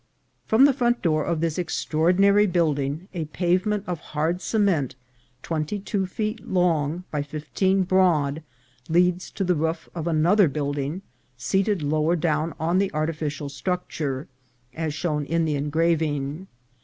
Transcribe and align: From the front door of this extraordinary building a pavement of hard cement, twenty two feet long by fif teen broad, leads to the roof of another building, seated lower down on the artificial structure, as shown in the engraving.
From 0.47 0.65
the 0.65 0.73
front 0.73 1.03
door 1.03 1.23
of 1.23 1.41
this 1.41 1.59
extraordinary 1.59 2.47
building 2.47 3.07
a 3.13 3.25
pavement 3.25 3.83
of 3.85 3.99
hard 3.99 4.41
cement, 4.41 4.95
twenty 5.43 5.77
two 5.77 6.07
feet 6.07 6.43
long 6.47 7.03
by 7.11 7.21
fif 7.21 7.53
teen 7.53 7.83
broad, 7.83 8.41
leads 8.89 9.29
to 9.29 9.43
the 9.43 9.53
roof 9.53 9.87
of 9.93 10.07
another 10.07 10.47
building, 10.47 11.03
seated 11.37 11.83
lower 11.83 12.15
down 12.15 12.55
on 12.59 12.79
the 12.79 12.91
artificial 12.95 13.47
structure, 13.47 14.27
as 14.73 14.95
shown 14.95 15.23
in 15.23 15.45
the 15.45 15.53
engraving. 15.53 16.47